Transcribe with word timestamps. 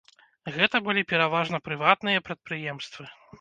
Гэта 0.55 0.79
былі 0.87 1.03
пераважна 1.13 1.59
прыватныя 1.67 2.25
прадпрыемствы. 2.31 3.09